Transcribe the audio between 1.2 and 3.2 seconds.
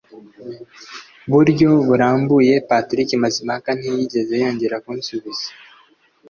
buryo burambye. Patrick